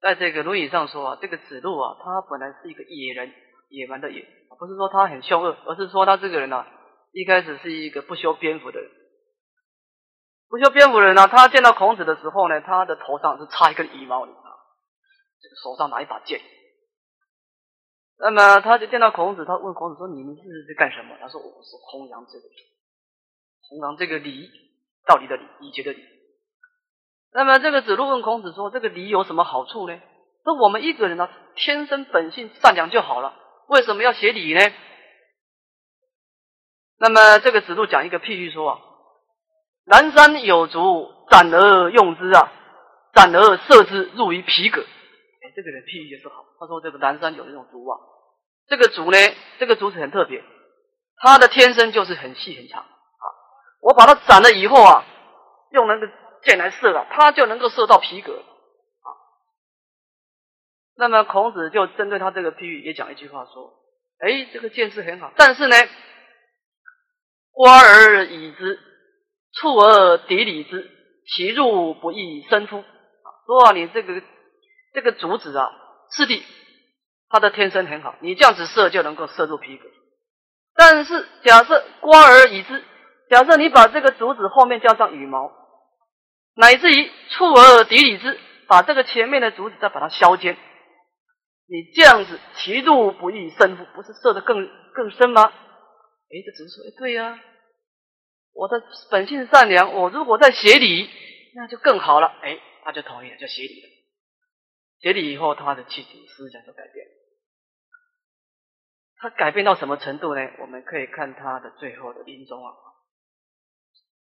[0.00, 3.34] 在这个《论语》上说啊，这个子路啊，他本来是一个野人。
[3.72, 4.20] 野蛮的野，
[4.58, 6.64] 不是说他很凶恶，而是说他这个人呢，
[7.12, 8.90] 一开始是一个不修边幅的人。
[10.48, 14.50] 不修边幅的人呢，他见到孔子的时候呢，他的头上是插一根羽毛，你知道
[15.40, 16.40] 这个手上拿一把剑。
[18.18, 22.44] 那么他就见到孔子，他问孔子说：“你们是在干什么？”他说：“我是弘扬这个
[23.68, 24.48] 弘扬这个礼，
[25.06, 25.98] 道理的礼，礼节的礼。”
[27.34, 29.98] 那么这个子路问孔子说：“这个礼有什么好处呢？”
[30.44, 33.34] 说：“我们一个人呢，天生本性善良就好了。”
[33.72, 34.60] 为什么要写礼呢？
[36.98, 38.78] 那么这个子路讲一个譬喻说啊，
[39.86, 42.52] 南山有竹，斩而用之啊，
[43.14, 44.82] 斩而射之，入于皮革。
[44.82, 46.44] 哎，这个人譬喻就是好。
[46.60, 47.98] 他说这个南山有这种竹啊，
[48.68, 49.16] 这个竹呢，
[49.58, 50.44] 这个竹子很特别，
[51.16, 53.24] 它的天生就是很细很长啊。
[53.80, 55.02] 我把它斩了以后啊，
[55.70, 56.06] 用那个
[56.42, 58.42] 箭来射啊，它就能够射到皮革。
[61.02, 63.74] 那么孔子就针对他这个譬喻也讲一句话说
[64.22, 65.76] ：“哎，这个见识很好，但是呢，
[67.50, 68.78] 瓜而已之，
[69.52, 70.88] 触而敌理之，
[71.26, 72.84] 其入不易生乎？”
[73.46, 74.22] 说啊，你这个
[74.94, 75.72] 这个竹子啊，
[76.12, 76.40] 是的，
[77.28, 79.88] 它的天生很好，你这样子射就能够射入皮革。
[80.76, 82.80] 但是假设瓜而已之，
[83.28, 85.50] 假设你把这个竹子后面加上羽毛，
[86.54, 88.38] 乃至于触而敌理之，
[88.68, 90.56] 把这个前面的竹子再把它削尖。
[91.72, 95.42] 你这样子其路不易深，不是射的更更深吗？
[95.44, 97.40] 哎，这只是说，哎，对呀，
[98.52, 101.08] 我的本性善良，我如果在协理，
[101.54, 102.26] 那就更好了。
[102.42, 103.88] 哎，他就同意了，就协理了。
[105.00, 107.06] 协理以后，他的气质思想就改变。
[109.16, 110.42] 他改变到什么程度呢？
[110.60, 112.74] 我们可以看他的最后的临终啊。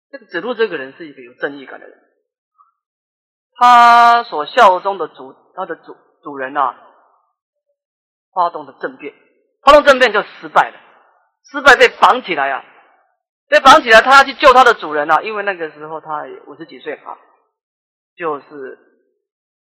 [0.10, 2.00] 这个子路这个人是一个有正义感的人，
[3.58, 6.85] 他所效忠的主，他的主主人呐，
[8.36, 9.16] 发动的政变，
[9.64, 10.78] 发动政变就失败了，
[11.50, 12.66] 失败被绑起来啊，
[13.48, 17.18] 被绑起来，他要去救他的主人啊，因为那个时候他五十几岁啊，
[18.18, 18.78] 就是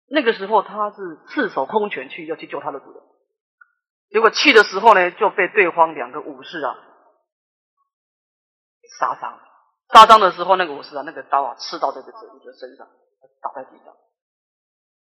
[0.09, 0.97] 那个时候他是
[1.29, 3.03] 赤手空拳去要去救他的主人，
[4.11, 6.75] 结果去的时候呢，就被对方两个武士啊
[8.99, 9.39] 杀伤。
[9.93, 12.89] 杀伤的时候，那个武士啊，那个刀啊，刺到这个子路的身上，
[13.43, 13.95] 倒在地上，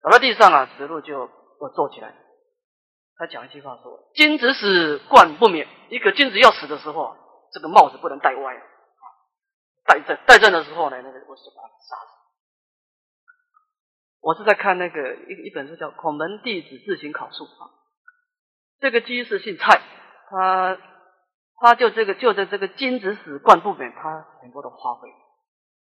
[0.02, 1.28] 倒在地上啊，子路就
[1.60, 2.14] 又坐起来。
[3.18, 7.16] 他讲一句话说：“君子死，冠不免。”一个君子要死的时候啊，
[7.52, 8.62] 这个帽子不能戴歪啊。
[9.84, 12.12] 戴正，戴正的时候呢，那个武士把他杀死。
[14.20, 17.70] 我是在看那个一一本书叫《孔门弟子自行考述》啊，
[18.80, 19.82] 这个居士姓蔡，
[20.30, 20.78] 他。
[21.60, 25.08] 他就这个，就在这个君子死冠不免，他很多的发挥。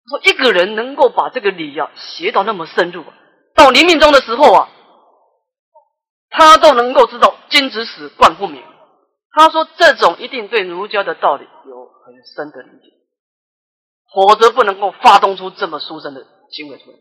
[0.08, 3.04] 说一个人能够把这个理啊学到那么深入，
[3.54, 4.68] 到临命终的时候啊，
[6.32, 8.62] 他都能够知道金子死冠不明。
[9.30, 12.92] 他说这种一定对儒家的道理有很深的理解，
[14.12, 16.96] 否则不能够发动出这么殊胜的行为出来。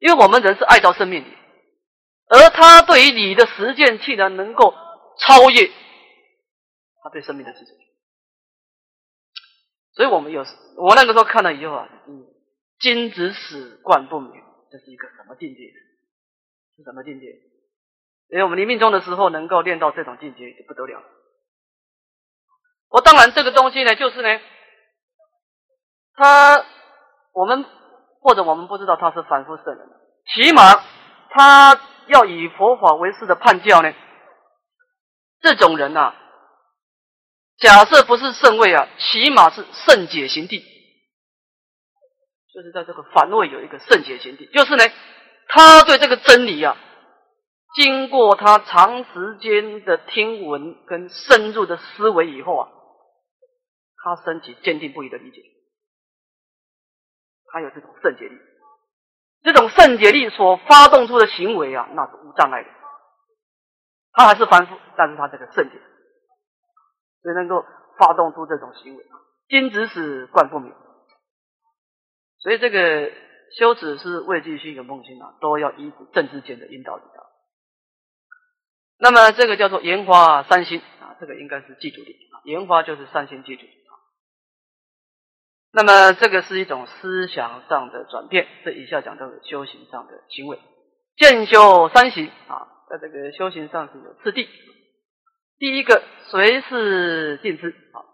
[0.00, 1.32] 因为我们人是爱到生命里，
[2.26, 4.74] 而他对于你的实践，竟然能够
[5.18, 5.70] 超越。
[7.04, 7.72] 他对生命的执着，
[9.94, 12.26] 所以我们有时我那个时候看了以后啊，嗯，
[12.80, 14.32] 金子死冠不明，
[14.70, 15.60] 这是一个什么境界？
[16.76, 17.26] 是什么境界？
[18.32, 21.02] 因为我们临命终的时候能够练到这种境界就不得了。
[22.88, 24.40] 我当然这个东西呢，就是呢，
[26.14, 26.64] 他
[27.34, 27.66] 我们
[28.20, 29.86] 或者我们不知道他是凡夫圣人，
[30.34, 30.62] 起码
[31.28, 33.92] 他要以佛法为师的判教呢，
[35.42, 36.14] 这种人呐。
[37.58, 40.58] 假设不是圣位啊，起码是圣解行地，
[42.52, 44.84] 就是在这个反位有一个圣解行地，就是呢，
[45.48, 46.76] 他对这个真理啊，
[47.74, 52.68] 经过他长时间的听闻跟深入的思维以后啊，
[53.96, 55.42] 他升起坚定不移的理解，
[57.46, 58.38] 他有这种圣洁力，
[59.42, 62.68] 这种圣洁力所发动出的行为啊，那是无障碍的，
[64.12, 65.80] 他还是凡夫，但是他这个圣洁。
[67.22, 67.64] 所以能够
[67.98, 69.04] 发动出这种行为，
[69.48, 70.74] 金子使冠不免。
[72.38, 73.12] 所以这个
[73.56, 77.31] 修止是未继续跟梦境啊，都要依正知见的引导引导。
[79.02, 83.98] 那么这个叫做研花三心啊，这个应该是记住的啊，研花就是三心记住啊。
[85.72, 90.60] 那么这个是一种思想上的转变，这以下讲到修行上的行为，
[91.16, 94.48] 见修三行啊，在这个修行上是有次第。
[95.58, 98.06] 第一个，随是尽知啊。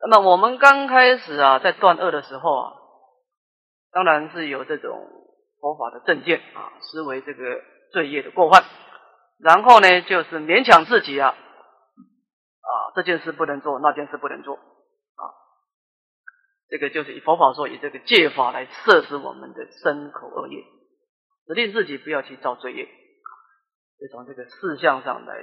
[0.00, 2.72] 那么我们刚开始啊，在断恶的时候啊，
[3.92, 5.06] 当然是有这种
[5.60, 7.60] 佛法的正见啊，思维这个
[7.92, 8.64] 罪业的过患，
[9.38, 15.24] 然后呢，就是勉强自己啊，啊，这件事不能做，那件事不能做啊。
[16.68, 20.62] 这个就是以佛法说，以这个戒法来摄持我们的身口恶业，
[21.46, 22.88] 指令自己不要去造罪业。
[24.00, 25.42] 就从这个事项上来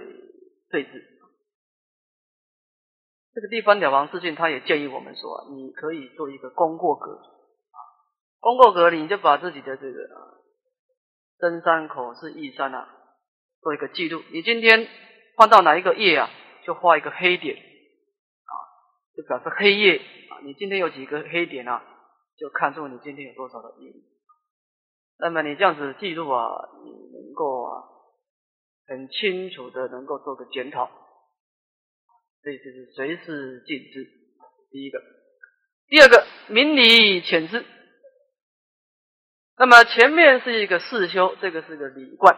[0.70, 0.90] 对峙。
[3.34, 7.80] 这个地方了王世俊他也建议我们说，你可以做一个功过格啊，
[8.40, 10.00] 功过格你就把自己的这个
[11.40, 12.90] 登山口是义山啊，
[13.62, 14.24] 做一个记录。
[14.32, 14.88] 你今天
[15.38, 16.30] 换到哪一个页啊，
[16.66, 18.54] 就画一个黑点啊，
[19.16, 19.98] 就表示黑夜
[20.30, 20.40] 啊。
[20.44, 21.84] 你今天有几个黑点啊，
[22.38, 23.74] 就看出你今天有多少的。
[25.20, 27.88] 那么你这样子记录啊，你能够啊。
[28.88, 30.92] 很清楚的能够做个检讨，
[32.44, 34.06] 这就是随时尽知。
[34.70, 35.00] 第一个，
[35.88, 37.64] 第二个明理浅知。
[39.56, 42.38] 那么前面是一个四修，这个是个理观。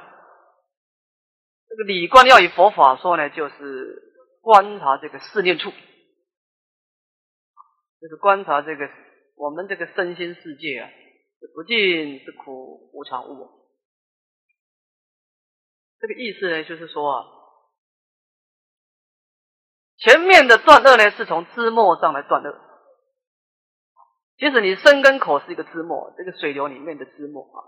[1.73, 5.71] 这个理观要以佛法说呢，就是观察这个四念处，
[7.99, 8.87] 就是观察这个
[9.35, 10.89] 我们这个身心世界啊，
[11.39, 13.49] 是不净是苦无常无我。
[15.99, 17.25] 这个意思呢，就是说啊，
[19.97, 22.55] 前面的断恶呢，是从枝末上来断恶。
[24.37, 27.65] 其实你身跟口是一个枝末，这个水流里面的枝末啊，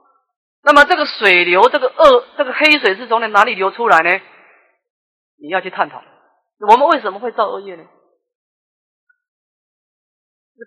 [0.65, 4.19] 那么这个水流，这个恶，这个黑水是从哪里流出来呢？
[5.37, 6.03] 你要去探讨，
[6.59, 7.85] 我们为什么会造恶业呢？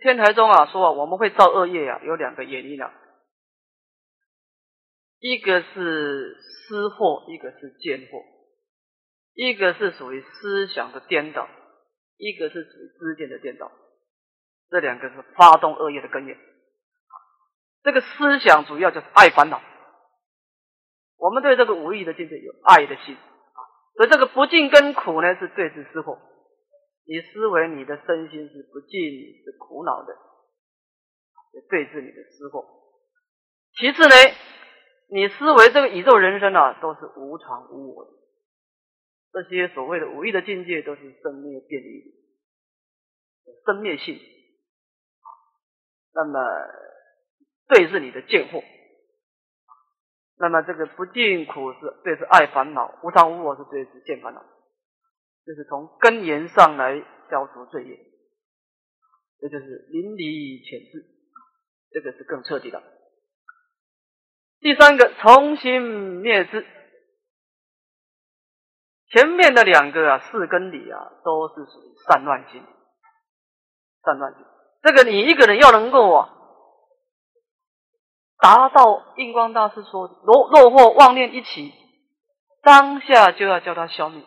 [0.03, 2.93] 天台中啊说啊，我们会造恶业啊，有两个原因啊，
[5.19, 8.23] 一个是私货，一个是见货，
[9.35, 11.49] 一个是属于思想的颠倒，
[12.19, 13.73] 一个是属于知见的颠倒，
[14.71, 16.39] 这两个是发动恶业的根源。
[17.83, 19.61] 这个思想主要就是爱烦恼。
[21.19, 23.61] 我们对这个无意的境界有爱的心啊，
[23.97, 26.19] 所以这个不净跟苦呢是对治思惑。
[27.05, 29.01] 你思维你的身心是不净
[29.45, 30.17] 是苦恼的，
[31.69, 32.65] 对治你的思惑。
[33.75, 34.15] 其次呢，
[35.11, 38.11] 你思维这个宇宙人生啊都是无常无我的，
[39.33, 42.01] 这些所谓的无意的境界都是生灭变异
[43.45, 44.21] 的，生灭性。
[46.15, 46.41] 那么
[47.69, 48.63] 对治你的见惑。
[50.41, 54.41] 那么这个不净苦是对是爱烦恼，无常无我是对是见烦恼，
[55.45, 57.99] 就是从根源上来消除罪业，
[59.41, 61.05] 这就是淋漓潜质，
[61.91, 62.81] 这个是更彻底的。
[64.61, 66.65] 第三个重新灭之，
[69.09, 72.63] 前面的两个啊四根理啊都是属于散乱心，
[74.05, 74.45] 散乱心，
[74.83, 76.35] 这个你一个人要能够啊。
[78.41, 81.73] 达到印光大师说：“落落或妄念一起，
[82.63, 84.23] 当下就要叫它消灭。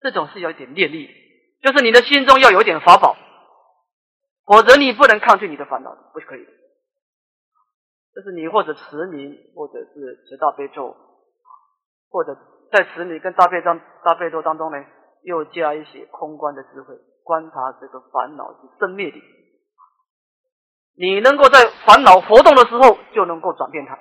[0.00, 1.08] 这种是有一点念力，
[1.62, 3.16] 就是你的心中要有一点法宝，
[4.46, 6.44] 否则你不能抗拒你的烦恼，不可以。
[8.14, 10.96] 就是你或者持名，或者是持大悲咒，
[12.10, 12.36] 或者
[12.72, 14.84] 在持名跟大悲咒大悲咒当中呢，
[15.22, 19.22] 又加一些空观的智慧，观察这个烦恼是生灭的。”
[20.98, 23.96] 你能够在烦恼活动的时候就能够转变它，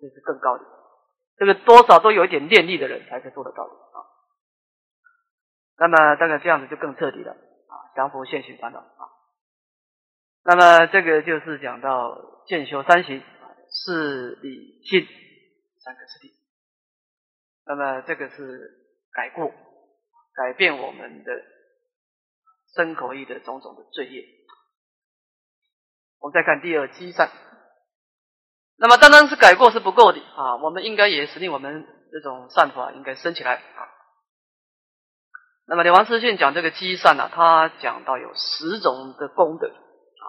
[0.00, 0.64] 这是更高的。
[1.36, 3.98] 这个多少都有一点念力的人才可以做得到的啊。
[5.76, 9.08] 那么大概这样子就更彻底了啊，降伏现行烦恼啊。
[10.44, 13.22] 那么这个就是讲到见修三行，
[13.70, 15.06] 是理性
[15.82, 16.32] 三个次第。
[17.66, 18.70] 那么这个是
[19.12, 19.52] 改过，
[20.34, 21.32] 改变我们的
[22.74, 24.24] 身口意的种种的罪业。
[26.20, 27.30] 我们再看第二积善，
[28.76, 33.88] 那么单单是改过是不够的啊，我们应该也使令我们这种善法应该升起来啊。
[35.66, 40.24] 那么《王师训》讲这个积善呢，他讲到有十种的功德啊。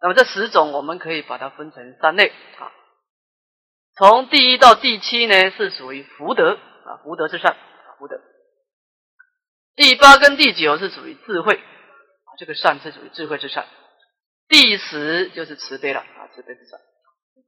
[0.00, 2.28] 那么这十种我们可以把它分成三类
[2.58, 2.72] 啊。
[3.98, 7.56] 从第一到第七呢是属于福德啊，福德之善，
[7.98, 8.20] 福德。
[9.74, 11.60] 第八跟第九是属于智慧，
[12.38, 13.66] 这个善是属于智慧之善。
[14.48, 16.80] 第十就是慈悲了啊，慈悲之善，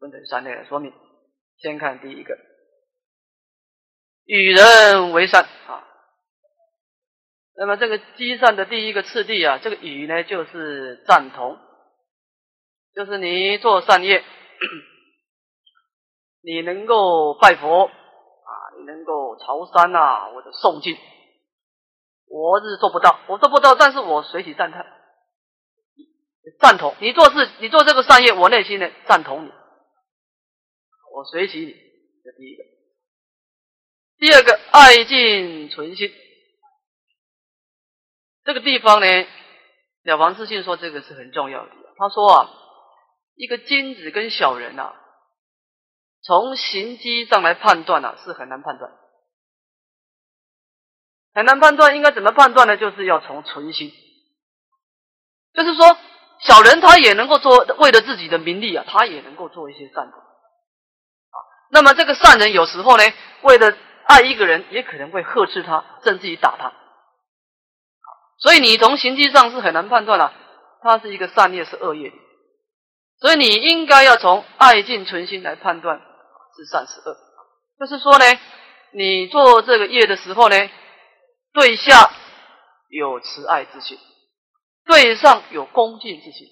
[0.00, 0.92] 分成三类来说明。
[1.58, 2.38] 先看第一个，
[4.24, 5.84] 与人为善啊。
[7.56, 11.58] 那么这个积善的第一个次第啊，这个与呢就是赞同，
[12.94, 14.24] 就是你做善业，
[16.42, 20.96] 你能够拜佛啊，你能够朝山呐，或者诵经，
[22.28, 24.97] 我是做不到，我做不到，但是我随喜赞叹。
[26.60, 29.50] 赞同你做事，你做这个善业，我内心呢赞同你，
[31.14, 31.72] 我随喜你。
[32.24, 32.64] 这第一个，
[34.18, 36.12] 第二个爱敬存心。
[38.44, 39.06] 这个地方呢，
[40.02, 41.72] 了凡四训说这个是很重要的。
[41.96, 42.50] 他说啊，
[43.34, 44.94] 一个君子跟小人呐，
[46.22, 48.92] 从行机上来判断呐，是很难判断，
[51.34, 51.96] 很难判断。
[51.96, 52.76] 应该怎么判断呢？
[52.76, 53.92] 就是要从存心，
[55.54, 55.98] 就是说。
[56.40, 61.36] 小人他也能够做，为了自己的名利啊，他也能够做一些善的啊。
[61.70, 63.02] 那么这个善人有时候呢，
[63.42, 66.72] 为了爱一个人，也可能会呵斥他，甚至于打他。
[68.38, 70.32] 所以你从形迹上是很难判断了，
[70.80, 72.12] 他是一个善业是恶业。
[73.20, 76.00] 所以你应该要从爱敬存心来判断
[76.56, 77.16] 是善是恶。
[77.80, 78.24] 就是说呢，
[78.92, 80.56] 你做这个业的时候呢，
[81.52, 82.10] 对下
[82.88, 83.98] 有慈爱之心。
[84.88, 86.48] 对上有恭敬之心，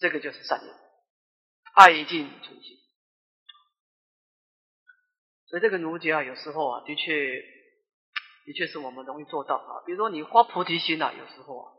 [0.00, 0.74] 这个就是善念，
[1.74, 2.76] 爱敬存心。
[5.46, 7.40] 所以这个奴家啊，有时候啊，的确，
[8.44, 9.86] 的确是我们容易做到啊。
[9.86, 11.72] 比如说你发菩提心啊，有时候啊，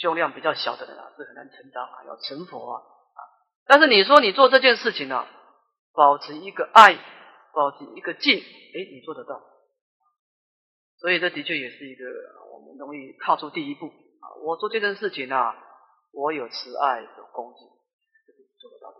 [0.00, 3.20] 胸量比较小的人啊，是很难成长啊，要成佛啊啊。
[3.66, 5.28] 但是你说你做这件事情呢，
[5.92, 6.94] 保持一个爱，
[7.52, 9.42] 保持一个敬，哎，你做得到。
[10.96, 12.04] 所以这的确也是一个。
[12.52, 14.28] 我们容易踏出第一步啊！
[14.44, 15.54] 我做这件事情呢，
[16.12, 17.66] 我有慈爱，有恭敬，
[18.60, 18.98] 做得到的。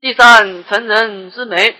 [0.00, 1.74] 第三，成人之美。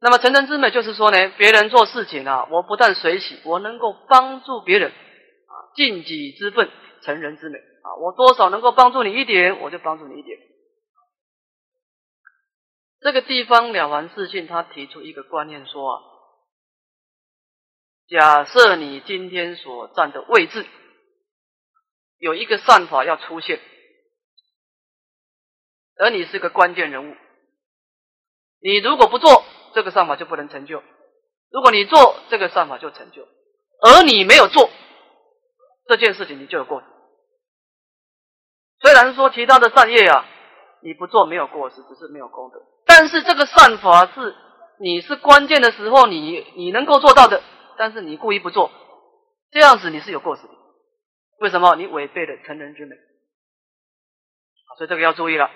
[0.00, 6.68] 那么，成人之美就是说呢，别人做事情啊，我不但随喜，我能够帮助别人啊，尽己之分，
[7.02, 10.36] 成人之美啊，我多少能够帮助你一点，我就帮助你一点。
[13.00, 16.02] 这个地方了凡四训他提出一个观念说啊。
[18.08, 20.66] 假设你今天所站的位置
[22.18, 23.60] 有一个善法要出现，
[25.96, 27.16] 而你是个关键人物，
[28.60, 29.44] 你如果不做。
[29.74, 30.82] 这个善法就不能成就。
[31.52, 33.22] 如果你做这个善法就成就，
[33.82, 34.70] 而你没有做
[35.86, 36.82] 这件事情，你就有过。
[38.80, 40.24] 虽然说其他的善业啊，
[40.82, 42.60] 你不做没有过失，只是没有功德。
[42.86, 44.34] 但是这个善法是
[44.80, 47.42] 你是关键的时候，你你能够做到的，
[47.78, 48.70] 但是你故意不做，
[49.52, 50.50] 这样子你是有过失的。
[51.38, 51.76] 为什么？
[51.76, 52.96] 你违背了成人之美。
[54.76, 55.46] 所以这个要注意了。
[55.46, 55.52] 好，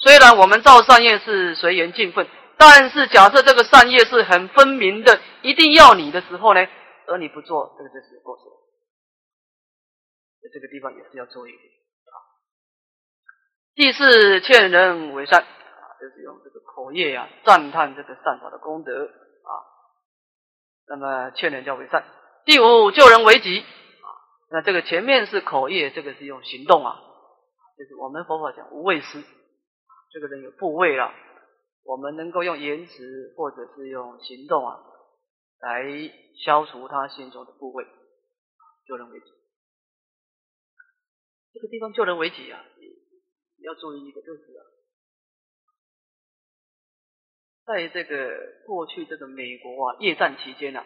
[0.00, 2.28] 虽然我们造善业是随缘尽分。
[2.58, 6.60] 但是，假设这个善业是很分明的，一定要你的时候呢，
[7.06, 8.42] 而你不做，这个就是有过失。
[10.42, 12.14] 在这个地方也是要注意的啊。
[13.74, 15.42] 第四，劝人为善，
[16.00, 19.08] 就是用这个口业啊赞叹这个善法的功德。
[20.90, 22.04] 那么劝人叫为善。
[22.44, 24.08] 第五，救人为己啊。
[24.50, 27.00] 那这个前面是口业，这个是用行动啊，
[27.78, 29.22] 就是我们佛法讲无畏施，
[30.10, 31.14] 这个人有部位了。
[31.84, 34.80] 我们能够用言辞或者是用行动啊，
[35.60, 35.84] 来
[36.44, 37.86] 消除他心中的部位，
[38.88, 39.26] 救人为己。
[41.54, 42.64] 这个地方救人为己啊，
[43.62, 44.62] 要注意一个就是啊，
[47.70, 50.84] 在这个过去这个美国啊夜战期间啊，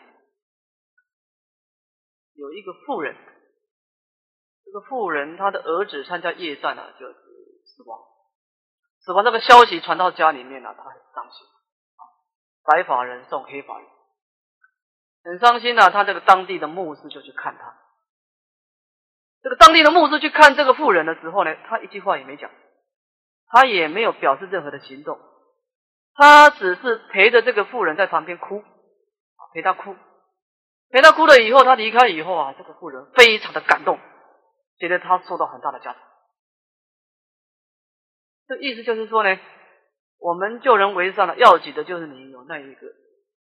[2.34, 3.16] 有一个妇人，
[4.66, 7.14] 这个妇人她的儿子参加夜战啊，就是
[7.64, 7.98] 死亡。
[9.00, 11.46] 死亡这个消息传到家里面了，他很伤心。
[12.64, 13.88] 白发人送黑发人，
[15.24, 15.88] 很伤心啊。
[15.88, 17.78] 他这个当地的牧师就去看他。
[19.42, 22.50] 这个当地的牧师去看这个妇人的时候呢，他一句话也没讲，
[23.46, 25.18] 他也没有表示任何的行动，
[26.16, 28.62] 他只是陪着这个妇人在旁边哭，
[29.52, 29.96] 陪他哭，
[30.90, 33.98] 陪他哭了以后，他离开以后啊，这个妇人非常的感动，
[34.78, 35.98] 觉得他受到很大的加持。
[38.46, 39.38] 这意思就是说呢，
[40.18, 42.86] 我们救人为善的要紧的就是你有那一个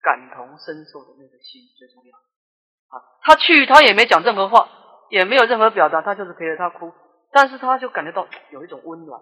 [0.02, 3.02] 感同身受的那个心最重要啊。
[3.22, 4.68] 他去他也没讲任何话，
[5.10, 6.92] 也没有任何表达，他就是陪着他哭，
[7.32, 9.22] 但是他就感觉到有一种温暖，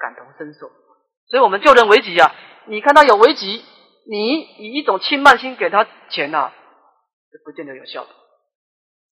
[0.00, 0.68] 感同身受。
[1.28, 2.34] 所以我们救人为急啊，
[2.66, 3.62] 你看他有危急，
[4.08, 6.52] 你以一种轻慢心给他钱呐，
[7.30, 8.10] 是不见得有效的。